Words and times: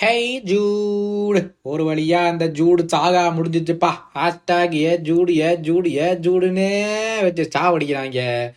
Hey 0.00 0.42
Jude 0.44 1.50
ஒரு 1.62 1.94
வழியா 1.94 2.12
அந்த 2.12 2.46
Jude 2.46 2.86
saga 2.86 3.28
முடிஞ்சிச்சுப்பா. 3.28 3.90
Hashtag 4.14 4.72
hey 4.72 4.98
Jude 4.98 5.28
hey 5.28 5.56
Jude 5.56 5.86
ஏ 5.86 6.14
ஜூடுன்னே 6.14 7.22
வச்சு 7.22 7.48
சாவடிக்கிறாங்க. 7.58 8.50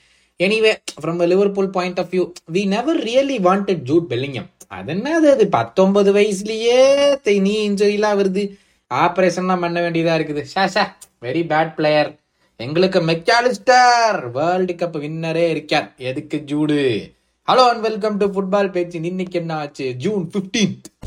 Anyway 0.43 0.75
from 1.01 1.27
Liverpool 1.27 1.69
point 1.69 1.99
of 1.99 2.07
view 2.11 2.31
we 2.53 2.67
never 2.67 3.03
really 3.03 3.37
wanted 3.37 3.79
Jude 3.85 4.05
Bellingham 4.09 4.49
அது 4.67 4.93
என்னது 4.93 5.31
அது? 5.31 5.47
பத்தொன்பது 5.47 6.13
வயசுலயே 6.13 7.15
தை- 7.23 7.41
நீ 7.41 7.69
இன்ஜுரிலாம் 7.69 8.17
வருது. 8.17 8.57
ஆப்ரேஷன்லாம் 8.93 9.59
பண்ண 9.59 9.89
வேண்டியதா 9.89 10.19
இருக்குது. 10.19 10.41
Shaw 10.41 10.67
Shaw 10.67 10.97
very 11.21 11.43
bad 11.43 11.73
player 11.73 12.15
எங்களுக்கு 12.57 12.99
மெக்காலிஸ்டர் 12.99 14.31
வேர்ல்டு 14.31 14.73
கப் 14.73 15.01
வின்னரே 15.03 15.49
இருக்கார். 15.49 15.93
எதுக்கு 15.97 16.43
Jude 16.45 17.13
hello 17.51 17.67
and 17.67 17.81
welcome 17.81 18.17
to 18.17 18.31
football 18.31 18.71
பேச்சு 18.71 19.01
இன்னைக்கு 19.01 19.39
என்ன 19.39 19.55
ஆச்சு? 19.55 19.93
ஜூன் 19.93 20.31
15th 20.33 21.00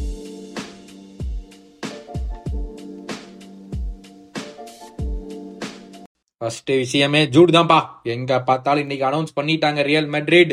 ஃபர்ஸ்ட் 6.45 6.71
விஷயமே 6.81 7.21
ஜூட் 7.35 7.51
தான்ப்பா 7.57 7.77
எங்க 8.15 8.33
பார்த்தாலும் 8.49 8.85
இன்னைக்கு 8.85 9.05
அனௌன்ஸ் 9.09 9.37
பண்ணிட்டாங்க 9.37 9.83
ரியல் 9.89 10.09
மெட்ரிட் 10.15 10.53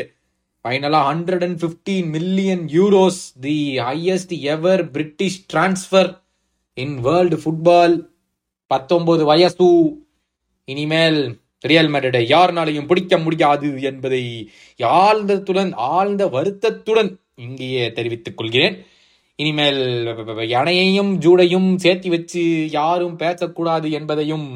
ஃபைனலா 0.64 1.00
hundred 1.08 1.42
and 1.46 1.58
fifteen 1.64 2.06
million 2.14 2.62
euros 2.76 3.18
the 3.46 3.56
highest 3.88 4.32
ever 4.52 4.82
British 4.90 5.36
transfer 5.52 6.10
in 6.74 6.94
world 7.06 7.38
football 7.42 7.96
பத்தொன்பது 8.70 9.24
வயசு. 9.30 9.68
இனிமேல் 10.68 11.20
ரியல் 11.60 11.90
மேட்ரிடை 11.94 12.22
யாருனாலையும் 12.34 12.88
பிடிக்க 12.92 13.18
முடியாது 13.18 13.68
என்பதை 13.90 14.22
ஆழ்ந்தத்துடன் 15.02 15.72
ஆழ்ந்த 15.94 16.22
வருத்தத்துடன் 16.36 17.10
இங்கேயே 17.46 17.84
தெரிவித்துக் 17.98 18.38
கொள்கிறேன். 18.38 18.78
இனிமேல் 19.38 19.82
யானையையும் 20.54 21.12
ஜூடையும் 21.26 21.68
சேர்த்து 21.84 22.08
வச்சு 22.16 22.44
யாரும் 22.78 23.16
பேசக்கூடாது 23.16 23.90
என்பதையும் 24.00 24.48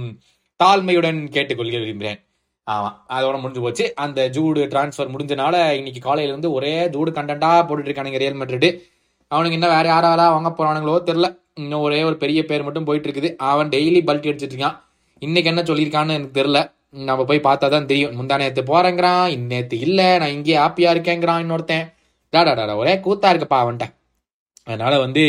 தாழ்மையுடன் 0.63 1.19
கேட்டுக்கொள்க 1.35 1.77
விரும்புகிறேன். 1.83 2.19
ஆமாம் 2.67 2.95
அதோட 3.17 3.37
முடிஞ்சு 3.41 3.63
போச்சு. 3.65 3.85
அந்த 4.05 4.21
ஜூடு 4.37 4.61
டிரான்ஸ்ஃபர் 4.73 5.11
முடிஞ்சனால 5.15 5.57
இன்னைக்கு 5.79 6.01
காலையில 6.07 6.33
இருந்து 6.33 6.49
ஒரே 6.59 6.75
ஜூடு 6.95 7.11
கண்டென்ட்டாக 7.19 7.59
போட்டுட்டு 7.67 7.91
இருக்கானுங்க 7.91 8.21
ரியல் 8.23 8.39
மேட்ரிட் 8.41 8.69
அவனுக்கு 9.31 9.57
இன்னும் 9.59 9.75
வேற 9.77 9.87
யாராலா 9.93 10.27
வாங்க 10.37 10.51
போறானுங்களோ 10.59 10.97
தெரில 11.09 11.29
இன்னும் 11.63 11.85
ஒரே 11.87 11.99
ஒரு 12.09 12.17
பெரிய 12.23 12.41
பேர் 12.49 12.65
மட்டும் 12.67 12.87
போயிட்டு 12.89 13.09
இருக்குது. 13.09 13.29
அவன் 13.51 13.71
டெய்லி 13.75 14.01
பல்ட்டி 14.09 14.31
அடிச்சிட்டு 14.31 14.57
இருக்கான். 14.57 14.79
இன்னைக்கு 15.23 15.51
என்ன 15.53 15.63
சொல்லியிருக்கான்னு 15.69 16.17
எனக்கு 16.19 16.39
தெரில 16.41 16.59
நம்ம 17.09 17.25
போய் 17.29 17.47
பார்த்தா 17.47 17.69
தான் 17.75 17.89
தெரியும். 17.91 18.15
முந்தா 18.19 18.37
நேற்று 18.43 18.63
போறேங்கிறான் 18.73 19.25
இன்னேத்து 19.37 19.77
இல்லை 19.87 20.09
நான் 20.23 20.35
இங்கேயே 20.37 20.59
ஹாப்பியா 20.63 20.91
இருக்கேங்கிறான் 20.95 21.43
இன்னொருத்தன். 21.45 21.87
டாடா 22.33 22.53
டாடா 22.61 22.77
ஒரே 22.83 22.95
கூத்தா 23.07 23.31
இருக்குப்பா 23.33 23.61
அவன்கிட்ட 23.65 23.87
அதனால 24.71 24.95
வந்து 25.05 25.25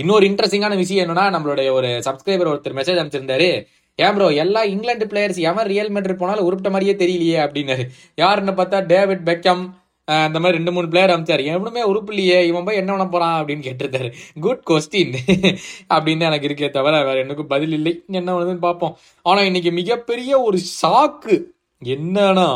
இன்னொரு 0.00 0.24
இன்ட்ரெஸ்டிங்கான 0.30 0.74
விஷயம் 0.82 1.04
என்னன்னா 1.04 1.24
நம்மளுடைய 1.34 1.68
ஒரு 1.78 1.90
சப்ஸ்கிரைபர் 2.06 2.50
ஒருத்தர் 2.52 2.78
மெசேஜ் 2.80 3.00
அனுப்பிச்சிருந்தாரு. 3.00 3.48
ஏன் 3.98 4.14
ப்ரோ 4.14 4.28
எல்லா 4.44 4.60
இங்கிலாந்து 4.64 5.06
பிளேயர்ஸ் 5.10 5.40
எவன் 5.50 5.68
ரியல் 5.72 5.90
மெட்ரிட் 5.94 6.20
போனாலும் 6.22 6.46
உருப்பிட்ட 6.46 6.70
மாதிரியே 6.74 6.94
தெரியலையே 7.02 7.38
அப்படின்னாரு 7.44 7.84
யாருன்னு 8.22 8.52
பார்த்தா 8.60 8.78
டேவிட் 8.92 9.24
பெக்கம் 9.30 9.64
அந்த 10.08 10.38
மாதிரி 10.40 10.56
ரெண்டு 10.58 10.72
மூணு 10.72 10.86
பிளேயர் 10.88 11.12
அமைச்சார். 11.12 11.42
எவனுமே 11.52 11.82
உருப்பு 11.82 12.12
இல்லையே 12.12 12.38
இவன் 12.46 12.64
போய் 12.64 12.80
என்ன 12.80 12.90
பண்ண 12.92 13.06
போறான் 13.08 13.36
அப்படின்னு 13.40 13.66
கேட்டிருந்தாரு. 13.66 14.08
குட் 14.40 14.64
கொஸ்டின் 14.70 15.14
அப்படின்னு 15.94 16.26
எனக்கு 16.28 16.48
இருக்கே 16.48 16.68
தவிர 16.70 16.94
வேற 17.04 17.18
எனக்கு 17.24 17.44
பதில் 17.52 17.72
இல்லை. 17.72 17.92
என்ன 18.20 18.28
பண்ணுதுன்னு 18.34 18.64
பார்ப்போம். 18.66 18.96
ஆனா 19.22 19.40
இன்னைக்கு 19.40 19.70
மிகப்பெரிய 19.72 20.32
ஒரு 20.40 20.58
ஷாக்கு 20.80 21.36
என்னன்னா 21.82 22.48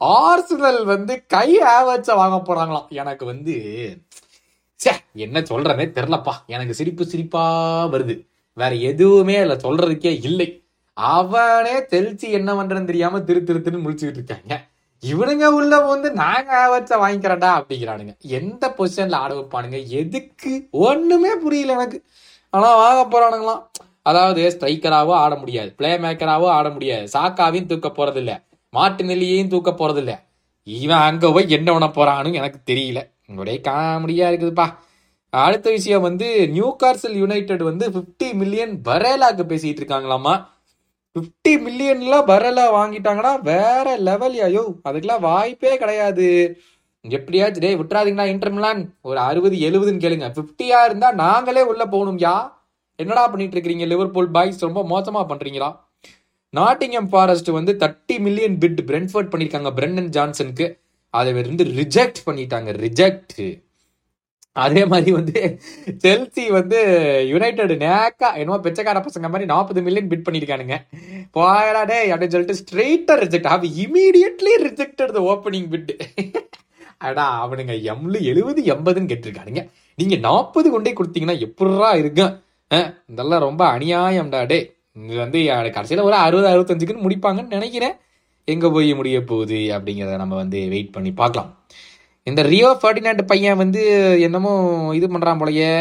ஆர்சனல் 0.00 0.82
வந்து 0.84 1.14
கை 1.26 1.48
ஆவச்ச 1.76 2.14
வாங்க 2.22 2.38
போறாங்களாம். 2.48 2.88
எனக்கு 3.02 3.24
வந்து 3.26 3.54
ச்சே 4.80 4.94
என்ன 5.26 5.40
சொல்றதே 5.40 5.86
தெரிலப்பா 5.98 6.34
எனக்கு 6.46 6.74
சிரிப்பு 6.74 7.04
சிரிப்பா 7.06 7.44
வருது. 7.94 8.16
வேற 8.56 8.74
எதுவுமே 8.74 9.40
இல்ல 9.40 9.54
சொல்றதுக்கே 9.54 10.18
இல்லை. 10.22 10.48
அவனே 10.96 11.78
தெளிச்சு 11.78 12.26
என்ன 12.30 12.50
பண்றதுன்னு 12.54 12.84
தெரியாம 12.84 13.20
திரு 13.20 13.40
திருத்துன்னு 13.46 13.84
முடிச்சுக்கிட்டு 13.84 14.20
இருக்காங்க. 14.20 14.54
இவனுங்க 15.02 15.46
உள்ள 15.46 15.80
வந்து 15.80 16.12
நாங்க 16.12 16.68
வச்ச 16.68 16.96
வாங்கிக்கிறடா 16.96 17.50
அப்படிங்கிறானுங்க. 17.58 18.12
எந்த 18.20 18.74
பொசிஷன்ல 18.78 19.12
ஆட 19.12 19.34
வைப்பானுங்க? 19.34 19.86
எதுக்கு? 19.86 20.68
ஒண்ணுமே 20.70 21.36
புரியல 21.36 21.72
எனக்கு. 21.72 21.98
ஆனா 22.50 22.74
வாங்க 22.74 23.02
போறானுங்களாம். 23.12 23.62
அதாவது 24.02 24.56
ஸ்ட்ரைக்கராவோ 24.58 25.14
ஆட 25.14 25.34
முடியாது. 25.34 25.74
பிளே 25.76 25.96
மேக்கராவோ 25.96 26.46
ஆட 26.48 26.68
முடியாது. 26.68 27.08
சாக்காவையும் 27.12 27.66
தூக்க 27.66 27.88
போறது 27.88 28.16
இல்ல 28.16 28.32
மாட்டு 28.70 29.04
நெல்லியையும் 29.04 29.48
தூக்க 29.48 29.70
போறது 29.70 29.96
இல்ல 29.96 30.12
இவன் 30.66 30.98
அங்க 30.98 31.32
போய் 31.32 31.50
என்ன 31.50 31.68
பண்ண 31.72 31.88
போறான்னு 31.88 32.32
எனக்கு 32.32 32.74
தெரியல. 32.74 33.00
ஒரே 33.36 33.60
காமெடியா 33.64 34.26
இருக்குதுப்பா. 34.30 34.66
அடுத்த 35.32 35.68
விஷயம் 35.76 36.06
வந்து 36.06 36.26
நியூ 36.54 36.68
கார்சல் 36.82 37.16
யுனைடெட் 37.20 37.62
வந்து 37.68 37.84
50 37.98 38.28
மில்லியன் 38.40 38.72
பரேலாக்கு 38.88 39.44
பேசிட்டு 39.52 39.80
இருக்காங்களாமா 39.82 40.34
50 41.16 41.54
மில்லியன்ல 41.66 42.16
பரேலா 42.30 42.64
வாங்கிட்டாங்கன்னா 42.78 43.32
வேற 43.50 43.86
லெவல் 44.08 44.36
ஐயோ 44.48 44.64
அதுக்கெல்லாம் 44.88 45.24
வாய்ப்பே 45.28 45.72
கிடையாது. 45.82 46.28
எப்படியாச்சும் 47.04 47.64
டேய் 47.64 47.78
விட்டுறாதீங்கன்னா 47.80 48.26
இன்டர்மிலான் 48.32 48.82
ஒரு 49.08 49.18
அறுபது 49.28 49.56
எழுபதுன்னு 49.68 50.04
கேளுங்க. 50.04 50.26
50-யா 50.36 50.80
இருந்தா 50.88 51.08
நாங்களே 51.24 51.62
உள்ள 51.70 51.82
போகணும்யா. 51.94 52.34
என்னடா 52.98 53.24
பண்ணிட்டு 53.32 53.56
இருக்கீங்க 53.56 53.86
லிவர்பூல் 53.92 54.30
பாய்ஸ் 54.36 54.66
ரொம்ப 54.68 54.80
மோசமா 54.92 55.22
பண்றீங்களா? 55.32 55.70
நாட்டிங்கம் 56.54 57.10
ஃபாரஸ்ட் 57.12 57.50
வந்து 57.58 57.72
தேர்ட்டி 57.82 58.16
மில்லியன் 58.26 58.56
பிட் 58.62 58.80
பிரென்ஃபர்ட் 58.88 59.30
பண்ணிருக்காங்க 59.32 59.70
பிரெண்டன் 59.78 60.10
ஜான்சனுக்கு 60.16 60.66
அதை 61.14 61.30
வந்து 61.38 61.64
ரிஜெக்ட் 61.80 62.20
பண்ணிட்டாங்க 62.26 62.70
ரிஜெக்ட் 62.84 63.42
அதே 64.56 64.82
மாதிரி 64.92 65.10
வந்து 65.18 65.40
செல்சி 66.04 66.44
வந்து 66.56 66.78
யுனைடெட் 67.32 67.74
நேக்கா 67.84 68.28
என்னமோ 68.40 68.58
பிச்சைக்கார 68.64 69.00
பசங்க 69.06 69.28
மாதிரி 69.32 69.46
நாற்பது 69.52 69.84
மில்லியன் 69.86 70.10
பிட் 70.10 70.26
பண்ணியிருக்கானுங்க 70.26 70.76
போயடாடே 71.36 72.00
அப்படின்னு 72.12 72.34
சொல்லிட்டு 72.34 72.60
ஸ்ட்ரெயிட்டாக 72.62 73.16
reject 73.22 73.50
have 73.52 73.64
immediately 73.84 74.54
rejected 74.66 75.14
the 75.18 75.22
opening 75.32 75.70
bid 75.74 75.92
அடா 77.06 77.24
அவனுங்க 77.44 77.74
எம்லு 77.92 78.18
எழுபது 78.32 78.60
எண்பதுன்னு 78.72 79.10
கேட்டிருக்கானுங்க. 79.12 79.62
நீங்கள் 79.98 80.22
நாற்பது 80.26 80.68
கொண்டே 80.74 80.92
கொடுத்தீங்கன்னா 80.98 81.38
எப்படா 81.46 81.90
இருக்கும் 82.02 82.34
இதெல்லாம் 83.12 83.44
ரொம்ப 83.46 83.62
அநியாயம்டா 83.76 84.40
டே 84.52 84.58
இது 85.06 85.16
வந்து 85.24 85.40
கடைசியில் 85.76 86.06
ஒரு 86.08 86.16
அறுபது 86.26 86.48
அறுபத்தஞ்சுக்குன்னு 86.52 87.04
முடிப்பாங்கன்னு 87.06 87.56
நினைக்கிறேன். 87.56 87.96
எங்கே 88.48 88.68
போய் 88.74 88.90
முடிய 89.00 89.18
போகுது 89.30 89.58
அப்படிங்கிறத 89.76 90.16
நம்ம 90.22 90.36
வந்து 90.42 90.60
வெயிட் 90.74 90.94
பண்ணி 90.94 91.10
பார்க்கலாம். 91.20 91.50
இந்த 92.30 92.40
ரியோ 92.52 92.68
ஃபர்டினாண்ட் 92.80 93.22
பையன் 93.30 93.60
வந்து 93.62 93.82
என்னமோ 94.26 94.52
இது 94.98 95.06
பண்ணுறான் 95.14 95.40
போலயே. 95.42 95.72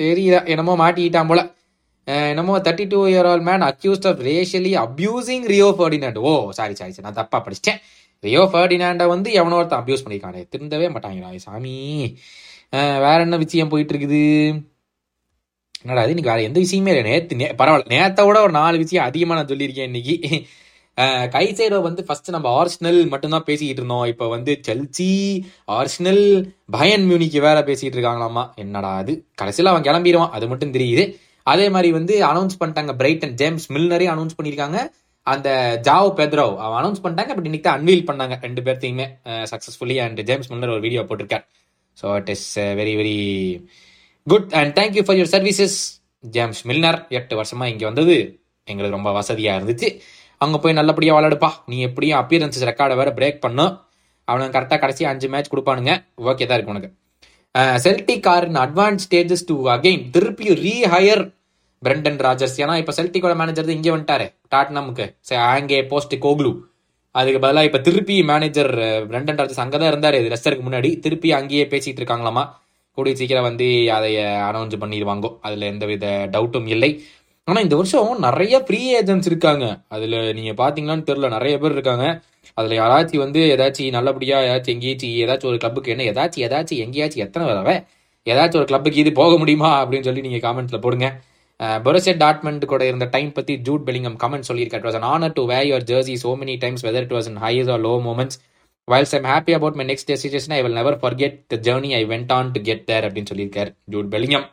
தெரியல. 0.00 0.36
என்னமோ 0.52 0.74
மாட்டிக்கிட்டான் 0.82 1.30
போல. 1.30 1.42
என்னமோ 2.32 2.54
thirty 2.66 2.84
two 2.92 3.00
year 3.10 3.26
old 3.30 3.44
man 3.48 3.64
accused 3.70 4.06
of 4.10 4.20
racially 4.28 4.72
abusing 4.84 5.44
Rio 5.54 5.68
Ferdinand. 5.78 6.18
Oh 6.28 6.32
sorry 6.58 6.74
sorry 6.80 6.92
sir 6.94 7.06
நான் 7.08 7.20
தப்பா 7.20 7.38
படிச்சிட்டேன். 7.46 7.80
ரியோ 8.24 8.42
ஃபர்டினாண்டை 8.52 9.06
வந்து 9.14 9.28
எவனோ 9.40 9.58
ஒருத்தன் 9.60 9.80
அப்யூஸ் 9.82 10.04
பண்ணியிருக்கானே. 10.04 10.42
திருந்தவே 10.52 10.88
மாட்டாங்கடா 10.94 11.30
சாமி. 11.46 11.76
வேற 13.04 13.18
என்ன 13.26 13.38
விஷயம் 13.44 13.72
போயிட்டு 13.72 13.92
இருக்குது 13.94 14.20
என்னடா 15.84 16.02
அது 16.04 16.12
இன்னைக்கு 16.14 16.32
வேற 16.32 16.42
எந்த 16.48 16.58
விஷயமே 16.64 16.90
இல்லை. 16.92 17.04
நேற்று 17.10 17.38
நே 17.40 17.46
பரவாயில்ல. 17.60 17.88
நேத்தை 17.94 18.24
விட 18.26 18.38
ஒரு 18.46 18.52
நாலு 18.60 18.76
விஷயம் 18.82 19.06
அதிகமாக 19.08 19.38
நான் 19.38 19.50
சொல்லியிருக்கேன் 19.52 19.88
இன்னைக்கு. 19.90 20.16
கைசேடோ 21.34 21.78
வந்து 21.86 22.02
ஃபர்ஸ்ட் 22.06 22.30
நம்ம 22.34 22.48
ஆர்ஸ்னல் 22.60 22.98
மட்டும்தான் 23.12 23.46
பேசிக்கிட்டு 23.50 23.80
இருந்தோம். 23.82 24.06
இப்போ 24.12 24.24
வந்து 24.34 24.52
செல்சி 24.66 25.10
ஆர்ஸ்னல் 25.76 26.24
பயன் 26.76 27.04
மியூனிக்கு 27.10 27.40
வேற 27.46 27.58
பேசிட்டு 27.68 27.96
இருக்காங்களாமா 27.98 28.42
என்னடா 28.64 28.90
அது? 29.02 29.12
கடைசியில் 29.42 29.70
அவன் 29.72 29.86
கிளம்பிடுவான். 29.88 30.34
அது 30.38 30.48
மட்டும் 30.50 30.74
தெரியுது. 30.76 31.04
அதே 31.52 31.68
மாதிரி 31.74 31.90
வந்து 31.98 32.16
அனௌன்ஸ் 32.32 32.58
பண்ணிட்டாங்க 32.60 32.92
பிரைட்டன் 33.00 33.36
ஜேம்ஸ் 33.42 33.66
மில்னரே 33.76 34.08
அனௌன்ஸ் 34.14 34.36
பண்ணியிருக்காங்க. 34.38 34.80
அந்த 35.32 35.48
ஜாவ் 35.88 36.08
பெத்ரோ 36.18 36.46
அவன் 36.64 36.78
அனௌன்ஸ் 36.82 37.02
பண்ணிட்டாங்க 37.02 37.32
பட் 37.38 37.48
இன்னைக்கு 37.48 37.66
தான் 37.68 37.78
அன்வீல் 37.78 38.06
பண்ணாங்க. 38.10 38.34
ரெண்டு 38.46 38.62
பேர்த்தையுமே 38.66 39.06
சக்ஸஸ்ஃபுல்லி 39.52 39.96
அண்ட் 40.04 40.20
ஜேம்ஸ் 40.28 40.50
மில்னர் 40.52 40.74
ஒரு 40.76 40.84
வீடியோ 40.86 41.02
போட்டிருக்கார். 41.10 41.44
So 42.00 42.06
it 42.20 42.30
is 42.34 42.48
very 42.80 42.94
very 43.00 43.18
good 44.26 44.50
and 44.60 44.72
thank you 44.78 45.04
for 45.06 45.18
your 45.18 45.34
services 45.36 45.76
James 46.36 46.62
Milner 46.70 46.98
எட்டு 47.18 47.36
வருஷமா 47.40 47.66
இங்கே 47.72 47.86
வந்தது. 47.90 48.16
எங்களுக்கு 48.72 48.96
ரொம்ப 48.98 49.12
வசதியாக 49.20 49.58
இருந்துச்சு. 49.58 49.88
அங்கே 50.44 50.58
போய் 50.62 50.78
நல்லபடியாக 50.78 51.18
விளாடுப்பா 51.18 51.50
நீ 51.72 51.76
எப்படியும் 51.88 52.18
அப்பியரன்சஸ் 52.22 52.68
ரெக்கார்டை 52.70 52.96
வேற 53.00 53.10
பிரேக் 53.18 53.44
பண்ணும் 53.44 53.72
அவனுக்கு 54.28 54.54
கரெக்டாக 54.56 54.80
கடைசி 54.82 55.02
அஞ்சு 55.12 55.28
மேட்ச் 55.34 55.52
கொடுப்பானுங்க. 55.52 55.92
ஓகே 56.30 56.44
தான் 56.48 56.58
இருக்கு 56.58 56.74
உனக்கு. 56.74 56.90
Celtic 57.84 58.28
are 58.34 58.46
in 58.48 58.60
advance 58.64 59.04
stages 59.06 59.46
to 59.50 59.56
again 59.76 60.04
திருப்பி 60.16 60.46
ரீஹயர் 60.64 61.24
பிரெண்டன் 61.82 62.20
ராஜர்ஸ் 62.26 62.58
ஏன்னா 62.64 62.74
இப்போ 62.80 62.92
செல்டிக்கோட 62.98 63.34
மேனேஜர் 63.40 63.74
இங்கே 63.76 63.92
வந்துட்டாரு. 63.94 64.26
டாட்னமுக்கு 64.54 65.06
அங்கே 65.54 65.78
போஸ்ட் 65.92 66.14
கோக்லு 66.26 66.52
அதுக்கு 67.20 67.40
பதிலாக 67.44 67.68
இப்போ 67.68 67.80
திருப்பி 67.86 68.14
மேனேஜர் 68.32 68.70
பிரெண்டன் 69.08 69.38
ராஜர்ஸ் 69.40 69.62
அங்கே 69.64 69.78
தான் 69.80 69.90
இருந்தார். 69.92 70.18
லெஸ்டருக்கு 70.34 70.66
முன்னாடி. 70.68 70.90
திருப்பி 71.06 71.30
அங்கேயே 71.38 71.64
பேசிட்டு 71.72 72.00
இருக்காங்களாமா? 72.02 72.44
கூடிய 72.98 73.14
சீக்கிரம் 73.18 73.46
வந்து 73.48 73.66
அதை 73.96 74.12
அனௌன்ஸ் 74.48 74.76
பண்ணிடுவாங்க. 74.82 75.26
அதில் 75.46 75.68
எந்தவித 75.72 76.06
டவுட்டும் 76.34 76.70
இல்லை. 76.74 76.90
ஆனால் 77.48 77.64
இந்த 77.66 77.76
வருஷம் 77.78 78.20
நிறைய 78.26 78.54
ஃப்ரீ 78.66 78.80
ஏஜென்ட்ஸ் 78.98 79.28
இருக்காங்க. 79.30 79.64
அதில் 79.94 80.16
நீங்கள் 80.36 80.58
பார்த்தீங்களான்னு 80.60 81.06
தெரில 81.08 81.28
நிறைய 81.36 81.54
பேர் 81.62 81.74
இருக்காங்க. 81.76 82.04
அதில் 82.58 82.74
யாராச்சும் 82.80 83.22
வந்து 83.24 83.40
ஏதாச்சும் 83.54 83.96
நல்லபடியாக 83.96 84.46
ஏதாச்சும் 84.48 84.74
எங்கேயாச்சும் 84.76 85.16
ஏதாச்சும் 85.24 85.50
ஒரு 85.52 85.58
கிளப்புக்கு 85.62 85.92
என்ன 85.94 86.06
ஏதாச்சும் 86.12 86.44
ஏதாச்சும் 86.46 86.82
எங்கேயாச்சும் 86.84 87.24
எத்தனை 87.26 87.44
தடவை 87.50 87.74
ஏதாச்சும் 88.26 88.60
ஒரு 88.60 88.68
கிளப்புக்கு 88.70 89.02
இது 89.02 89.12
போக 89.20 89.32
முடியுமா 89.42 89.70
அப்படின்னு 89.82 90.08
சொல்லி 90.08 90.24
நீங்கள் 90.26 90.44
காமெண்ட்ஸ்ல 90.46 90.80
போடுங்க. 90.86 91.08
பொரசெட் 91.86 92.22
டாட்மெண்ட் 92.22 92.64
கூட 92.72 92.82
இருந்த 92.90 93.06
டைம் 93.16 93.32
பற்றி 93.38 93.54
ஜூட் 93.66 93.84
பெலிங்கம் 93.88 94.16
கமெண்ட் 94.22 94.48
சொல்லியிருக்காரு. 94.50 94.84
Was 94.88 94.98
an 95.00 95.08
honour 95.12 95.36
to 95.38 95.42
wear 95.50 95.62
your 95.70 95.86
jersey 95.90 96.14
so 96.24 96.30
many 96.40 96.54
times 96.64 96.84
whether 96.86 97.04
it 97.06 97.14
was 97.16 97.28
in 97.32 97.36
highs 97.44 97.68
or 97.74 97.82
low 97.88 97.94
moments 98.08 98.38
whilst 98.88 99.14
I'm 99.18 99.28
happy 99.32 99.54
about 99.58 99.78
my 99.80 99.86
next 99.90 100.10
destination 100.10 100.54
I 100.58 100.60
will 100.64 100.78
never 100.80 100.98
forget 101.04 101.36
the 101.52 101.60
journey 101.68 101.92
I 102.00 102.02
went 102.14 102.32
on 102.38 102.50
to 102.56 102.62
get 102.70 102.84
there 102.90 103.06
அப்படின்னு 103.08 103.30
சொல்லியிருக்காரு 103.32 103.72
Jude 103.94 104.10
Bellingham 104.14 104.48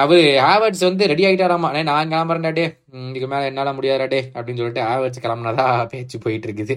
அவரு 0.00 0.22
Havertz 0.44 0.84
வந்து 0.86 1.04
ready 1.06 1.24
ஆகிட்டாராமா 1.28 1.68
நான் 1.88 2.10
கிளம்புறேன்டா 2.12 2.50
டே 2.58 2.64
இதுக்கு 3.08 3.28
மேல 3.32 3.48
என்னால 3.50 3.72
முடியாதா 3.78 4.06
டே 4.12 4.20
அப்படின்னு 4.34 4.60
சொல்லிட்டு 4.62 4.82
ஹேவர்ட்ஸ் 4.90 5.22
கிளம்புனதா 5.24 5.66
பேச்சு 5.86 6.18
போயிட்டு 6.24 6.48
இருக்குது 6.48 6.74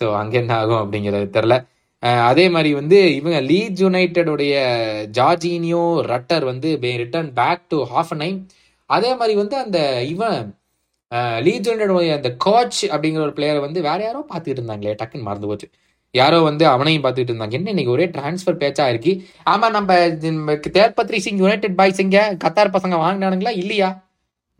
ஸோ 0.00 0.04
அங்க 0.16 0.34
என்ன 0.38 0.52
ஆகும் 0.56 0.80
அப்படிங்கிறது 0.82 1.28
தெரில 1.36 1.56
அதே 2.30 2.44
மாதிரி 2.48 2.70
வந்து 2.74 2.98
இவங்க 3.14 3.38
லீட்ஸ் 3.50 3.82
யுனைடெடுடைய 3.84 4.54
ஜார்ஜினியோ 5.18 5.82
ரட்டர் 6.12 6.44
வந்து 6.44 6.68
return 7.02 7.30
back 7.40 7.64
to 7.68 7.78
half 7.92 8.14
nine 8.20 8.38
அதே 8.90 9.10
மாதிரி 9.14 9.34
வந்து 9.36 9.56
அந்த 9.56 9.78
இவன் 10.12 10.38
லீட்ஸ் 11.46 11.68
யுனைடெடுடைய 11.70 12.12
அந்த 12.18 12.30
கோச் 12.46 12.80
அப்படிங்கிற 12.92 13.22
ஒரு 13.26 13.34
பிளேயரை 13.38 13.60
வந்து 13.60 13.80
வேற 13.82 14.00
யாரோ 14.04 14.20
பார்த்துட்டு 14.30 14.58
இருந்தாங்களே 14.58 14.96
டக்குன்னு 15.00 15.28
மறந்து 15.28 15.50
போச்சு. 15.50 15.68
யாரோ 16.14 16.38
வந்து 16.40 16.64
அவனையும் 16.66 17.02
பார்த்துட்டு 17.04 17.32
இருந்தாங்க. 17.32 17.52
என்ன 17.52 17.70
இன்னைக்கு 17.70 17.94
ஒரே 17.96 18.06
டிரான்ஸ்ஃபர் 18.14 18.60
பேச்சா 18.62 18.84
இருக்கு? 18.88 19.12
ஆமா 19.46 19.66
நம்ம 19.70 19.90
நம்ம 20.28 20.54
தேர்பத்ரி 20.76 21.18
சிங் 21.26 21.42
யுனைடெட் 21.42 21.76
பாய்ஸ் 21.80 22.00
இங்க 22.00 22.20
கத்தார் 22.44 22.74
பசங்க 22.76 22.96
வாங்கினானுங்களா? 23.04 23.52
இல்லையா? 23.62 23.88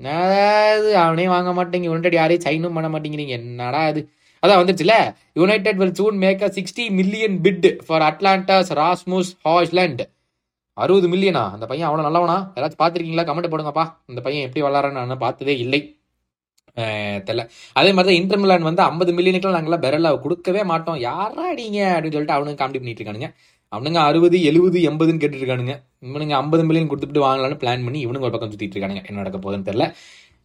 அதாவது 0.00 0.90
அவனையும் 1.04 1.34
வாங்க 1.36 1.50
மாட்டேங்க. 1.58 1.88
யுனைடெட் 1.90 2.18
யாரையும் 2.20 2.46
சைனும் 2.46 2.76
பண்ண 2.76 2.88
மாட்டேங்கிறீங்க. 2.88 3.34
என்னடா 3.40 3.82
அது 3.90 4.00
அதான் 4.42 4.60
வந்துருச்சுல? 4.60 4.94
United 5.34 5.80
will 5.80 5.96
soon 6.00 6.18
make 6.24 6.42
a 6.42 6.50
sixty 6.58 6.84
million 6.98 7.36
bid 7.46 7.68
for 7.86 8.04
Atalanta's 8.10 8.72
Rasmus 8.80 9.32
Hojlund 9.46 10.02
அறுபது 10.76 11.08
மில்லியனா 11.08 11.42
அந்த 11.54 11.64
பையன் 11.66 11.88
அவ்வளோ 11.88 12.04
நல்லவனா? 12.06 12.36
யாராச்சும் 12.56 12.82
பார்த்துருக்கீங்களா? 12.82 13.26
கமெண்ட் 13.28 13.52
போடுங்கப்பா. 13.52 13.84
இந்த 14.08 14.20
பையன் 14.26 14.44
எப்படி 14.46 14.62
வளரான்னு 14.66 15.00
நான் 15.02 15.24
பார்த்ததே 15.26 15.54
இல்லை. 15.64 15.80
தெரியல 16.76 17.44
அதே 17.78 17.90
மாதிரி 17.96 18.08
தான் 18.08 18.18
இன்டர் 18.20 18.40
மிலான் 18.42 18.66
வந்து 18.68 18.82
ஐம்பது 18.88 19.12
மில்லியனுக்குலாம் 19.16 19.58
நாங்களாம் 19.58 19.84
பெரலாவை 19.86 20.18
கொடுக்கவே 20.24 20.62
மாட்டோம். 20.72 20.98
யாரா 21.08 21.44
அடிங்க 21.52 21.80
அப்படின்னு 21.94 22.16
சொல்லிட்டு 22.16 22.36
அவனுங்க 22.36 22.58
காமெடி 22.62 22.80
பண்ணிட்டு 22.82 23.02
இருக்கானுங்க. 23.02 23.30
அவனுங்க 23.72 24.00
அறுபது 24.10 24.36
எழுபது 24.50 24.78
எண்பதுன்னு 24.90 25.20
கேட்டுட்டு 25.22 25.42
இருக்கானுங்க. 25.44 25.74
இவனுங்க 26.08 26.34
ஐம்பது 26.42 26.62
மில்லியன் 26.68 26.90
கொடுத்துட்டு 26.90 27.24
வாங்கலாம்னு 27.26 27.60
பிளான் 27.62 27.84
பண்ணி 27.86 28.00
இவனுங்க 28.06 28.28
ஒரு 28.28 28.34
பக்கம் 28.36 28.52
சுற்றிட்டு 28.52 28.76
இருக்கானுங்க. 28.76 29.02
என்ன 29.08 29.20
நடக்க 29.22 29.38
போகுதுன்னு 29.38 29.68
தெரியல 29.70 29.88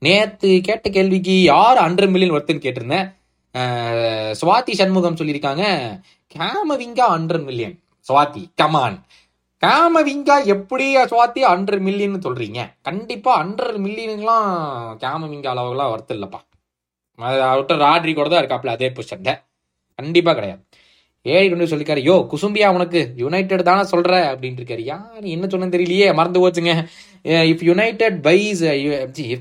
நேற்று 0.05 0.49
கேட்ட 0.67 0.87
கேள்விக்கு 0.95 1.35
யார் 1.43 1.79
ஹண்ட்ரட் 1.85 2.13
மில்லியன் 2.13 2.35
ஒருத்தன்னு 2.37 2.65
கேட்டிருந்தேன். 2.65 3.07
சுவாதி 4.39 4.73
சண்முகம் 4.79 5.19
சொல்லியிருக்காங்க. 5.19 5.63
Camavinga 6.35 7.05
hundred 7.15 7.45
million 7.49 7.75
Swathi 8.07 8.43
come on 8.61 8.97
Camavinga 9.63 10.36
எப்படி 10.54 10.86
சுவாத்தி 11.12 11.42
ஹண்ட்ரட் 11.50 11.83
மில்லியன் 11.88 12.25
சொல்றீங்க? 12.25 12.62
கண்டிப்பா 12.88 13.31
ஹண்ட்ரட் 13.42 13.77
மில்லியனுக்குலாம் 13.83 14.48
கேமவிங்கா 15.04 15.51
அளவுலாம் 15.54 15.92
ஒர்த்து 15.94 16.15
இல்லப்பா. 16.15 16.39
அவர்கிட்ட 17.19 17.75
ராட்ரி 17.83 18.13
கூட 18.18 18.27
தான் 18.30 18.44
இருக்காப்ல 18.44 18.74
அதே 18.77 18.88
பொசிஷன்ல 18.98 19.33
கண்டிப்பா 20.00 20.31
கிடையாது. 20.38 20.62
ஏழை 21.33 21.45
கொண்டு 21.50 21.69
சொல்லிருக்காரு 21.71 22.01
யோ 22.07 22.15
குசும்பியா 22.31 22.69
உனக்கு? 22.77 23.01
யுனைடெட் 23.24 23.68
தானே 23.69 23.83
சொல்ற? 23.92 24.13
அப்படின்னு 24.31 24.60
இருக்காரு. 24.62 24.83
யார்? 24.92 25.24
என்ன 25.36 25.48
சொன்னு 25.51 25.74
தெரியலையே 25.75 26.07
மறந்து 26.19 26.42
போச்சுங்க. 26.44 26.74
If 27.51 27.63
United 27.69 28.18
buys 28.27 28.63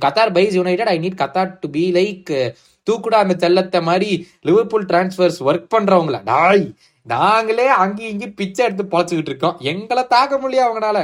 Qatar 0.05 0.33
buys 0.37 0.59
United 0.61 0.93
I 0.95 0.97
need 1.05 1.21
Qatar 1.23 1.51
to 1.63 1.71
be 1.77 1.85
like 1.99 2.31
தூக்குடா 2.87 3.19
அந்த 3.25 3.35
செல்லத்தை 3.45 3.81
மாதிரி 3.83 4.11
லிவர்பூல் 4.49 4.89
டிரான்ஸ்பர்ஸ் 4.93 5.41
ஒர்க் 5.49 5.73
பண்றவங்கள. 5.75 6.19
டாய் 6.33 6.65
நாங்களே 7.07 7.67
அங்கேயும் 7.83 8.13
இங்கேயும் 8.13 8.39
பிச்சை 8.41 8.63
எடுத்து 8.67 8.85
பொழைச்சிக்கிட்டு 8.93 9.33
இருக்கோம். 9.33 9.57
எங்களை 9.73 10.03
தாக்க 10.07 10.39
முடியும் 10.39 10.67
அவங்களால 10.67 10.99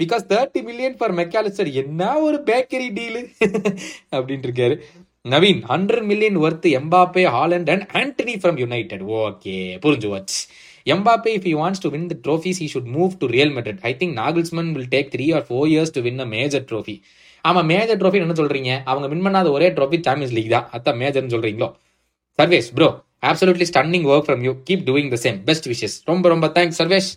because 0.00 0.24
thirty 0.32 0.60
million 0.68 0.96
for 0.98 1.14
McAllister 1.20 1.70
என்ன 1.82 2.02
ஒரு 2.26 2.38
பேக்கரி 2.50 2.88
டீலு 2.98 3.22
அப்படின்ட்டு 4.16 4.48
இருக்காரு. 4.48 4.76
Naveen 5.24 5.60
hundred 5.70 6.06
million 6.10 6.38
worth 6.38 6.66
Mbappe 6.80 7.24
Haaland 7.36 7.70
and 7.74 7.84
Antony 8.00 8.34
from 8.42 8.58
United 8.62 9.04
okay 9.20 9.54
புரிஞ்சு 9.84 10.08
watch 10.12 10.36
Mbappe 10.86 11.30
if 11.38 11.48
you 11.50 11.56
wants 11.62 11.82
to 11.84 11.88
win 11.94 12.06
the 12.12 12.16
trophies 12.26 12.60
he 12.62 12.68
should 12.74 12.90
move 12.96 13.14
to 13.18 13.26
Real 13.36 13.52
Madrid 13.56 13.80
I 13.90 13.92
think 14.00 14.14
Nagelsmann 14.22 14.70
will 14.76 14.90
take 14.90 15.08
three 15.14 15.26
or 15.38 15.46
four 15.48 15.66
years 15.72 15.94
to 15.96 16.02
win 16.02 16.22
a 16.26 16.28
major 16.36 16.64
trophy 16.72 16.96
ஆமாம் 17.48 17.68
major 17.72 18.00
trophy 18.00 18.20
என்ன 18.26 18.36
சொல்றீங்க? 18.40 18.70
அவங்க 18.90 19.06
win 19.12 19.24
பண்ணாத 19.26 19.50
ஒரே 19.56 19.68
trophy 19.70 19.98
champions 20.06 20.34
league 20.36 20.54
தான். 20.54 20.66
அதான் 20.76 20.98
மேஜர்னு 21.02 21.34
சொல்றீங்களோ? 21.34 21.68
Sarvesh 22.38 22.70
bro 22.78 22.88
absolutely 23.22 23.66
stunning 23.70 24.06
work 24.12 24.26
from 24.26 24.42
you 24.46 24.52
keep 24.68 24.82
doing 24.88 25.10
the 25.14 25.18
same 25.22 25.38
best 25.44 25.66
wishes 25.68 25.96
ரொம்ப 26.04 26.28
ரொம்ப 26.28 26.46
தேங்க்ஸ் 26.56 26.78
சர்வேஷ். 26.80 27.10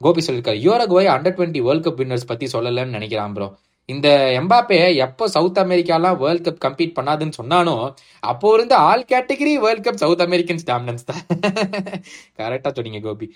கோபி 0.00 0.22
சொல்லியிருக்காரு 0.26 0.60
Uruguay 0.66 1.04
under 1.14 1.36
twenty 1.38 1.60
world 1.66 1.86
cup 1.86 2.00
winners 2.00 2.26
பத்தி 2.26 2.46
சொல்லலன்னு 2.52 2.96
நினைக்கிறான் 2.98 3.34
ப்ரோ 3.36 3.48
இந்த 3.88 4.08
எம்பாப்பே 4.40 4.78
எப்போ 5.06 5.24
சவுத் 5.28 5.58
அமெரிக்காலாம் 5.58 6.16
வேர்ல்ட் 6.16 6.44
கப் 6.48 6.60
கம்பீட் 6.64 6.94
பண்ணாதுன்னு 6.98 7.36
சொன்னானோ 7.40 7.74
அப்போ 8.22 8.54
இருந்த 8.54 8.74
all 8.88 9.04
category 9.12 9.54
world 9.64 9.86
cup 9.86 10.02
south 10.04 10.24
Americans 10.26 10.66
dominance 10.70 11.04
தான். 11.04 11.22
கரெக்டாக 12.40 12.72
சொன்னீங்க 12.74 13.00
கோபி. 13.00 13.26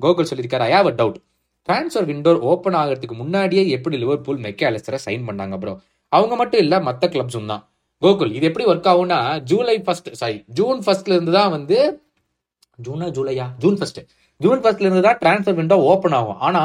கோகுல் 0.00 0.30
சொல்லியிருக்காரு 0.30 0.66
I 0.68 0.72
have 0.72 0.90
a 0.92 0.94
doubt 1.02 1.18
transfer 1.68 2.06
window 2.10 2.32
open 2.50 2.76
ஆகிறதுக்கு 2.80 3.16
முன்னாடியே 3.22 3.62
எப்படி 3.76 3.96
லிவர்பூல் 4.02 4.38
மெக்காலிஸ்டரை 4.46 4.98
சைன் 5.06 5.26
பண்ணாங்க 5.28 5.56
ப்ரோ 5.62 5.72
அவங்க 6.12 6.34
மட்டும் 6.40 6.62
இல்லை 6.64 6.78
மற்ற 6.86 7.06
கிளப்ஸும் 7.14 7.50
தான். 7.52 7.62
கோகுல் 8.02 8.32
இது 8.36 8.44
எப்படி 8.48 8.64
ஒர்க் 8.72 8.88
ஆகும்னா 8.92 9.18
ஜூலை 9.50 9.74
ஃபர்ஸ்ட் 9.86 10.08
சாரி 10.20 10.38
ஜூன் 10.58 10.78
ஃபர்ஸ்ட்ல 10.84 11.14
இருந்து 11.16 11.32
தான் 11.38 11.52
வந்து 11.56 11.78
ஜூனா 12.78 13.06
ஜூலையா 13.16 13.46
ஜூன் 13.62 13.76
ஃபர்ஸ்ட் 13.80 14.00
ஜூன் 14.40 14.60
ஃபர்ஸ்ட்ல 14.62 14.86
இருந்து 14.88 15.04
தான் 15.06 15.18
டிரான்ஸ்ஃபர் 15.22 15.58
விண்டோ 15.58 15.76
ஓப்பன் 15.90 16.16
ஆகும். 16.18 16.38
ஆனா 16.46 16.62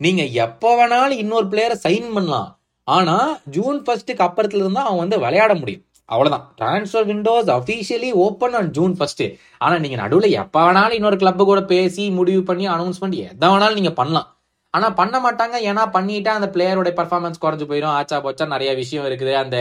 நீங்க 0.00 0.22
எப்போ 0.44 0.70
வேணாலும் 0.78 1.20
இன்னொரு 1.22 1.46
பிளேயரை 1.52 1.76
சைன் 1.84 2.08
பண்ணலாம். 2.14 2.48
ஆனா 2.88 3.16
ஜூன் 3.56 3.78
ஃபர்ஸ்ட்டுக்கு 3.86 4.26
அப்புறத்துல 4.26 4.64
இருந்தா 4.64 4.82
அவன் 4.88 5.02
வந்து 5.04 5.18
விளையாட 5.24 5.52
முடியும். 5.60 5.84
அவ்வளோதான் 6.14 6.44
transfer 6.60 7.06
windows 7.10 7.50
officially 7.58 8.10
open 8.24 8.54
on 8.58 8.70
June 8.76 8.94
first 8.98 9.24
ஆனால் 9.64 9.82
நீங்கள் 9.84 10.02
நடுவில் 10.02 10.36
எப்போ 10.42 10.60
வேணாலும் 10.66 10.96
இன்னொரு 10.98 11.18
கிளப் 11.22 11.42
கூட 11.50 11.60
பேசி 11.74 12.04
முடிவு 12.18 12.42
பண்ணி 12.50 12.66
அனௌன்ஸ்மெண்ட் 12.76 13.18
எதை 13.28 13.48
வேணாலும் 13.52 13.78
நீங்கள் 13.80 13.98
பண்ணலாம். 14.00 14.28
ஆனால் 14.74 14.96
பண்ண 14.98 15.16
மாட்டாங்க. 15.26 15.56
ஏன்னா 15.70 15.82
பண்ணிட்டா 15.96 16.32
அந்த 16.38 16.48
பிளேயரோட 16.54 16.90
பர்ஃபார்மன்ஸ் 16.98 17.40
குறைஞ்சு 17.44 17.66
போயிடும் 17.70 17.94
ஆச்சா 17.98 18.18
போச்சா 18.26 18.44
நிறைய 18.54 18.70
விஷயம் 18.82 19.06
இருக்குது. 19.08 19.32
அந்த 19.44 19.56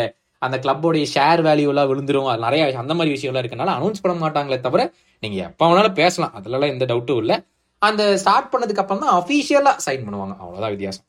அந்த 0.46 0.58
கிளப்போடைய 0.64 1.06
ஷேர் 1.14 1.42
வேல்யூலாம் 1.48 1.90
விழுந்துரும். 1.90 2.30
அது 2.32 2.42
நிறைய 2.48 2.62
அந்த 2.84 2.94
மாதிரி 3.00 3.16
விஷயம்லாம் 3.16 3.44
இருக்கனால 3.44 3.74
அனௌன்ஸ் 3.78 4.04
பண்ண 4.04 4.16
மாட்டாங்களே 4.24 4.60
தவிர 4.68 4.82
நீங்கள் 5.24 5.44
எப்போ 5.50 5.66
வேணாலும் 5.70 5.98
பேசலாம். 6.02 6.34
அதுலலாம் 6.40 6.74
எந்த 6.76 6.86
டவுட்டும் 6.92 7.22
இல்லை. 7.24 7.38
அந்த 7.82 8.04
ஸ்டார்ட் 8.24 8.50
பண்ணதுக்கு 8.54 8.84
அப்புறம் 8.84 9.04
தான் 9.04 9.16
அஃபீஷியலாக 9.20 9.84
சைன் 9.86 10.06
பண்ணுவாங்க. 10.08 10.36
அவ்வளோதான் 10.44 10.74
வித்தியாசம். 10.76 11.06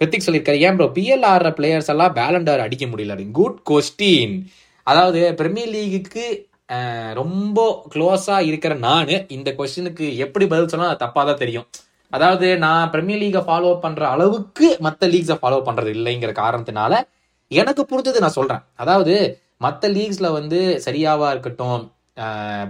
கிருத்திக் 0.00 0.26
சொல்லியிருக்காரு 0.26 0.60
ஏன் 0.66 0.76
ப்ரோ 0.78 0.86
பிஎல் 0.96 1.24
ஆடுற 1.32 1.50
பிளேயர்ஸ் 1.58 1.90
எல்லாம் 1.92 2.14
பேலண்டர் 2.18 2.64
அடிக்க 2.66 2.84
முடியல. 2.92 3.12
அப்படின்னு 3.14 3.38
குட் 3.40 3.58
கொஸ்டின் 3.70 4.34
அதாவது 4.90 5.20
பிரீமியர் 5.40 5.72
லீகுக்கு 5.76 6.26
ரொம்ப 7.20 7.60
க்ளோஸா 7.92 8.36
இருக்கிற 8.50 8.72
நான் 8.86 9.10
இந்த 9.36 9.48
கொஸ்டினுக்கு 9.58 10.06
எப்படி 10.24 10.44
பதில் 10.52 10.70
சொன்னா 10.72 10.88
தப்பாக 10.90 11.02
தப்பா 11.04 11.22
தான் 11.28 11.40
தெரியும். 11.42 11.66
அதாவது 12.12 12.46
நான் 12.64 12.90
பிரீமியர் 12.92 13.22
லீகை 13.22 13.42
ஃபாலோ 13.46 13.70
பண்ற 13.84 14.02
அளவுக்கு 14.14 14.68
மற்ற 14.86 15.06
லீக்ஸை 15.14 15.36
ஃபாலோ 15.40 15.58
பண்றது 15.68 15.90
இல்லைங்கிற 15.98 16.32
காரணத்தினால 16.42 16.92
எனக்கு 17.50 17.82
புரிஞ்சது 17.90 18.22
நான் 18.24 18.38
சொல்றேன். 18.38 18.62
அதாவது 18.82 19.14
மற்ற 19.64 19.88
லீக்ஸ்ல 19.96 20.28
வந்து 20.38 20.60
சரியாவா 20.86 21.28
இருக்கட்டும் 21.34 21.82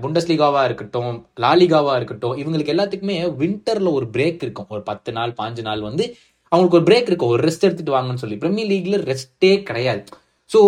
புண்டஸ் 0.03 0.29
லீகாவா 0.31 0.61
இருக்கட்டும் 0.69 1.15
லாலிகாவா 1.45 1.95
இருக்கட்டும் 2.01 2.37
இவங்களுக்கு 2.43 2.73
எல்லாத்துக்குமே 2.75 3.17
வின்டர்ல 3.41 3.89
ஒரு 3.99 4.07
பிரேக் 4.15 4.43
இருக்கும். 4.47 4.69
ஒரு 4.75 4.83
பத்து 4.91 5.11
நாள் 5.19 5.33
பாஞ்சு 5.41 5.63
நாள் 5.69 5.83
வந்து 5.89 6.05
அவங்களுக்கு 6.53 6.79
ஒரு 6.79 6.87
பிரேக் 6.91 7.09
இருக்கும். 7.11 7.33
ஒரு 7.35 7.43
ரெஸ்ட் 7.49 7.67
எடுத்துட்டு 7.69 7.97
வாங்கன்னு 7.97 8.23
சொல்லி. 8.25 8.39
பிரீமியர் 8.45 8.71
லீக்ல 8.73 8.99
ரெஸ்டே 9.11 9.53
கிடையாது. 9.71 10.05
ஸோ 10.51 10.61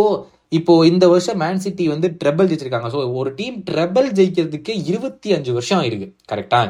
இப்போ 0.53 0.73
இந்த 0.91 1.05
வருஷம் 1.13 1.41
மேன் 1.43 1.63
சிட்டி 1.65 1.85
வந்து 1.93 2.09
ட்ரெபிள் 2.21 2.49
ஜெயிச்சிருக்காங்க. 2.51 2.89
ஸோ 2.95 2.99
ஒரு 3.21 3.31
டீம் 3.39 3.57
ட்ரெபிள் 3.71 4.09
ஜெயிக்கிறதுக்கு 4.19 4.73
இருபத்தி 4.91 5.29
அஞ்சு 5.37 5.53
வருஷம் 5.57 5.85
இருக்கு 5.89 6.09
கரெக்டா 6.33 6.61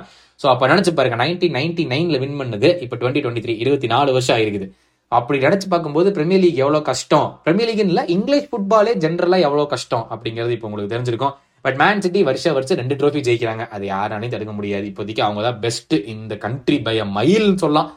ஸோ 0.41 0.47
அப்போ 0.53 0.65
நினச்சி 0.73 0.91
பாருங்க 0.97 1.17
நைன்டீன் 1.23 1.55
நைன்டி 1.59 1.85
நைனில் 1.93 2.21
வின் 2.23 2.39
பண்ணது 2.41 2.69
இப்போ 2.85 2.97
டுவெண்ட்டி 3.01 3.21
டுவெண்ட்டி 3.25 3.45
த்ரீ 3.45 3.55
இருபத்தி 3.65 3.89
நாலு 3.93 4.11
வருஷம் 4.17 4.35
ஆயிருக்குது. 4.37 4.67
அப்படி 5.13 5.39
நினச்சி 5.47 5.67
பார்க்கும்போது 5.73 6.09
பிரீமியர் 6.17 6.43
லீக் 6.45 6.61
எவ்வளோ 6.63 6.81
கஷ்டம்? 6.89 7.29
பிரீமியர் 7.45 7.69
லீக் 7.71 7.83
இல்லை 7.85 8.03
இங்கிலீஷ் 8.15 8.49
ஃபுட்பாலே 8.51 8.93
ஜென்ரலாக 9.05 9.47
எவ்வளோ 9.49 9.65
கஷ்டம்? 9.75 10.05
அப்படிங்கிறது 10.15 10.55
இப்போ 10.57 10.69
உங்களுக்கு 10.69 10.95
தெரிஞ்சிருக்கும். 10.95 11.35
பட் 11.65 11.79
மேன் 11.83 12.03
சிட்டி 12.05 12.21
வருஷம் 12.31 12.57
வருஷம் 12.57 12.81
ரெண்டு 12.83 12.97
ட்ரோஃபி 13.01 13.21
ஜெயிக்கிறாங்க. 13.29 13.65
அது 13.75 13.85
யாராலையும் 13.95 14.35
தடுக்க 14.35 14.53
முடியாது. 14.59 14.85
இப்போதைக்கு 14.91 15.23
அவங்க 15.27 15.43
தான் 15.49 15.61
பெஸ்ட் 15.65 15.95
இந்த 16.15 16.35
கண்ட்ரி 16.45 16.79
பை 16.89 16.97
அ 17.05 17.07
மைல்னு 17.19 17.63
சொல்லலாம். 17.65 17.89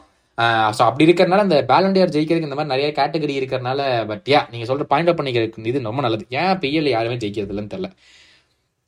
ஸோ 0.76 0.82
அப்படி 0.88 1.04
இருக்கிறனால 1.06 1.44
அந்த 1.46 1.56
பேலண்டியார் 1.70 2.12
ஜெயிக்கிறதுக்கு 2.14 2.48
இந்த 2.48 2.58
மாதிரி 2.58 2.72
நிறைய 2.74 2.88
கேட்டகரி 2.98 3.34
இருக்கிறனால 3.40 3.80
பட் 4.10 4.28
யா 4.32 4.40
நீங்கள் 4.52 4.68
சொல்கிற 4.70 4.86
பாயிண்ட் 4.92 5.10
அவுட் 5.10 5.20
பண்ணிக்கிறதுக்கு 5.20 5.70
இது 5.72 5.80
ரொம்ப 5.90 6.02
நல்லது. 6.06 6.24
ஏன் 6.40 6.54
பிஎல் 6.62 6.88
யாருமே 6.94 7.16
ஜெயிக்கிறது 7.24 7.52
இல்லைன்னு 7.54 7.72
தெரியல. 7.74 7.90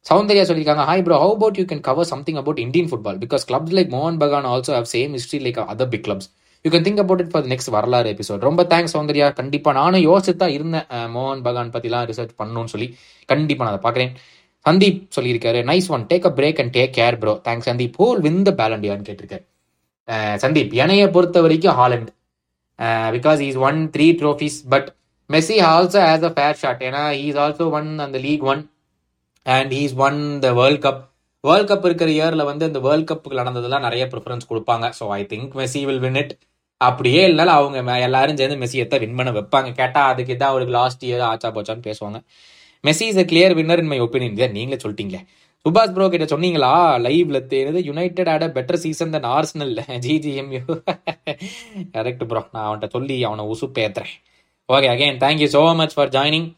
சௌந்தர்யா 0.06 0.44
சொல்லியிருக்காங்க 0.49 0.84
hi 0.90 1.02
bro 1.06 1.16
how 1.22 1.34
about 1.38 1.58
you 1.61 1.64
can 1.72 1.82
cover 1.88 2.08
something 2.12 2.38
about 2.42 2.61
Indian 2.66 2.88
football 2.92 3.18
because 3.25 3.44
clubs 3.50 3.75
like 3.78 3.90
மோகன் 3.96 4.18
Bagan 4.22 4.49
also 4.52 4.72
have 4.78 4.88
same 4.94 5.12
history 5.18 5.40
like 5.46 5.61
other 5.75 5.90
big 5.92 6.04
clubs 6.06 6.28
you 6.64 6.70
can 6.75 6.87
think 6.87 7.02
about 7.04 7.22
it 7.25 7.32
for 7.34 7.46
next 7.52 7.70
வரலாறு 7.76 8.08
episode 8.14 8.46
ரொம்ப 8.49 8.62
thanks 8.72 8.94
Soundarya. 8.96 9.28
கண்டிப்பாக 9.40 9.75
நானும் 9.80 10.04
யோசிச்சு 10.08 10.34
தான் 10.42 10.54
இருந்தேன் 10.56 10.87
மோகன் 11.16 11.44
பகான் 11.46 11.72
பற்றிலாம் 11.76 12.06
ரிசர்ச் 12.11 12.34
பண்ணணும்னு 12.40 12.72
சொல்லி. 12.75 12.88
கண்டிப்பாக 13.28 13.66
நான் 13.68 13.75
அதை 13.75 13.82
பார்க்குறேன். 13.87 14.12
சந்தீப் 14.66 15.00
சொல்லியிருக்காரு 15.16 15.61
nice 15.70 15.88
one 15.96 16.04
take 16.12 16.28
a 16.30 16.34
break 16.40 16.61
and 16.64 16.75
take 16.78 16.92
care 17.00 17.18
bro 17.22 17.34
thanks 17.49 17.68
Sandeep 17.70 17.96
who'll 18.02 18.20
win 18.26 18.42
the 18.49 18.52
பேலண்டியான்னு 18.61 19.08
கேட்டிருக்காரு. 19.08 19.44
சந்தீப் 20.42 20.75
என்னைய 20.83 21.04
பொறுத்த 21.16 21.40
வரைக்கும் 21.47 21.76
Haaland 21.81 22.11
because 23.16 23.40
is 23.49 23.61
won 23.69 23.78
three 23.95 24.07
trophies 24.21 24.59
but 24.75 24.88
Messi 25.31 25.57
also 25.73 26.00
has 26.09 26.26
a 26.31 26.33
fair 26.37 26.61
shot 26.62 26.83
ஏன்னா 26.88 27.02
இஸ் 27.26 27.40
ஆல்சோ 27.45 27.66
ஒன் 27.78 27.90
அந்த 28.07 28.19
league 28.26 28.45
won 28.52 28.62
and 29.47 29.73
he's 29.78 29.97
won 30.07 30.21
the 30.45 30.50
world 30.61 30.83
cup 30.87 31.00
world 31.45 31.71
cup 31.71 31.87
இருக்கிற 31.88 32.09
இயர்ல 32.16 32.42
வந்து 32.49 32.64
இந்த 32.71 32.81
வேர்ல்ட் 32.87 33.09
கப்புக்கு 33.11 33.38
நடந்ததெல்லாம் 33.40 33.85
நிறைய 33.87 34.04
ப்ரிஃபரன்ஸ் 34.12 34.49
கொடுப்பாங்க. 34.50 34.87
So 34.99 35.04
I 35.19 35.23
think 35.33 35.54
Messi 35.61 35.81
will 35.88 36.02
win 36.04 36.19
it 36.21 36.35
அப்படியே 36.81 37.23
இல்லைனாலும் 37.31 37.57
அவங்க 37.61 37.97
எல்லாரும் 38.09 38.38
சேர்ந்து 38.40 38.59
மெஸ்ஸியை 38.62 38.85
தான் 38.92 39.02
வின் 39.04 39.19
பண்ண 39.19 39.31
வைப்பாங்க. 39.38 39.71
கேட்டால் 39.81 40.09
அதுக்கு 40.12 40.35
இதான் 40.37 40.52
அவருக்கு 40.52 40.75
லாஸ்ட் 40.78 41.02
இயர் 41.09 41.25
ஆச்சா 41.31 41.49
போச்சான்னு 41.57 41.85
பேசுவாங்க. 41.88 42.19
Messi 42.85 43.07
is 43.12 43.21
a 43.25 43.26
clear 43.33 43.54
winner 43.61 43.83
in 43.85 43.90
my 43.92 43.99
opinion 44.07 44.57
நீங்களே 44.59 44.78
சொல்லிட்டீங்களே. 44.85 45.21
சுபாஷ் 45.66 45.92
ப்ரோ 45.97 46.07
கிட்ட 46.12 46.26
சொன்னீங்களா? 46.31 46.71
லைவ்ல 47.04 47.38
தேனது 47.50 47.81
United 47.88 48.31
had a 48.33 48.45
better 48.57 48.78
season 48.85 49.12
than 49.14 49.26
Arsenal 49.35 49.75
GGMU 50.04 50.62
correct 51.95 52.25
bro 52.31 52.40
நான் 52.54 52.66
அவன்கிட்ட 52.69 52.88
சொல்லி 52.95 53.16
அவனை 53.28 53.45
உசுப்பேத்துறேன். 53.52 54.14
Okay 54.69 54.88
again 54.95 55.21
thank you 55.25 55.49
so 55.54 55.62
much 55.81 55.95
for 55.97 56.11
joining 56.16 56.49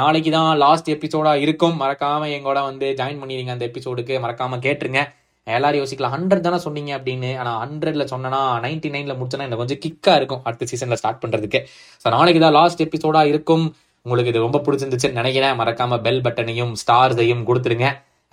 நாளைக்கு 0.00 0.30
தான் 0.36 0.50
லாஸ்ட் 0.64 0.90
எபிசோடா 0.96 1.32
இருக்கும். 1.44 1.76
மறக்காம 1.82 2.28
எங்கூட 2.36 2.58
வந்து 2.68 2.88
ஜாயின் 3.00 3.22
பண்ணிடுங்க 3.22 3.54
அந்த 3.56 3.66
எபிசோடுக்கு 3.70 4.14
மறக்காம 4.24 4.58
கேட்டுருங்க. 4.66 5.02
எல்லாரும் 5.46 5.80
யோசிக்கலாம். 5.82 6.14
ஹண்ட்ரட் 6.16 6.46
தானே 6.48 6.58
சொன்னீங்க 6.66 6.90
அப்படின்னு. 6.98 7.30
ஆனால் 7.42 7.58
ஹண்ட்ரட்ல 7.64 8.04
சொன்னா 8.12 8.42
நைன்டி 8.66 8.90
நைன்ல 8.96 9.16
முடிச்சனா 9.20 9.46
எனக்கு 9.46 9.62
கொஞ்சம் 9.62 9.82
கிக்கா 9.84 10.14
இருக்கும் 10.20 10.42
அடுத்த 10.48 10.68
சீசன்ல 10.72 10.98
ஸ்டார்ட் 11.02 11.22
பண்றதுக்கு. 11.24 11.62
ஸோ 12.02 12.14
நாளைக்கு 12.16 12.42
தான் 12.44 12.56
லாஸ்ட் 12.60 12.84
எபிசோடா 12.88 13.24
இருக்கும். 13.32 13.64
உங்களுக்கு 14.06 14.32
இது 14.32 14.46
ரொம்ப 14.46 14.58
பிடிச்சிருந்துச்சுன்னு 14.66 15.20
நினைக்கிறேன். 15.22 15.56
மறக்காம 15.62 16.00
பெல் 16.06 16.22
பட்டனையும் 16.28 16.74
ஸ்டார்ஸையும் 16.84 17.44
கொடுத்துருங்க. 17.50 17.88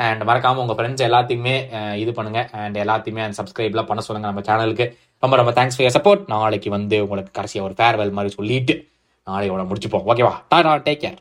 அண்ட் 0.06 0.24
மறக்காம 0.30 0.62
உங்க 0.64 0.74
ஃப்ரெண்ட்ஸ் 0.78 1.06
எல்லாத்தையுமே 1.10 1.56
இது 2.04 2.12
பண்ணுங்க. 2.18 2.42
அண்ட் 2.64 2.78
எல்லாத்தையுமே 2.84 3.24
சப்ஸ்கிரைப்லாம் 3.40 3.90
பண்ண 3.92 4.04
சொல்லுங்க 4.08 4.30
நம்ம 4.32 4.44
சேனலுக்கு 4.50 4.88
ரொம்ப 5.24 5.36
ரொம்ப 5.42 5.52
தேங்க்ஸ் 5.60 5.78
ஃபார் 5.78 5.96
சப்போர்ட் 5.98 6.26
நாளைக்கு 6.34 6.72
வந்து 6.78 6.98
உங்களுக்கு 7.06 7.32
கடைசியாக 7.40 7.68
ஒரு 7.70 7.78
ஃபேர்வெல் 7.80 8.18
மாதிரி 8.18 8.34
சொல்லிட்டு 8.40 8.76
நாளையோட 9.28 9.64
முடிச்சுப்போம். 9.70 10.06
ஓகேவா 10.12 10.34
டாடா 10.52 10.74
டேக் 10.90 11.02
கேர் 11.06 11.18